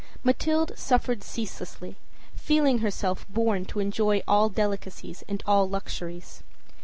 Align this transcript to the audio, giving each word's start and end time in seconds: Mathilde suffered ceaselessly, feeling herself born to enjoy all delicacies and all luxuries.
Mathilde 0.23 0.71
suffered 0.79 1.21
ceaselessly, 1.23 1.95
feeling 2.33 2.79
herself 2.79 3.23
born 3.29 3.65
to 3.65 3.79
enjoy 3.79 4.23
all 4.27 4.49
delicacies 4.49 5.23
and 5.27 5.43
all 5.45 5.69
luxuries. 5.69 6.41